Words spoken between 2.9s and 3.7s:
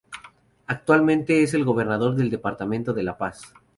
de La Paz.